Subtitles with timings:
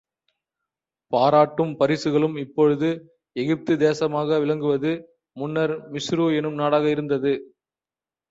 [1.13, 2.89] பாராட்டும் பரிசுகளும் இப்பொழுது
[3.35, 4.91] எகிப்து தேசமாக விளங்குவது
[5.37, 7.33] முன்னர் மிஸ்று என்னும் நாடாக இருந்தது.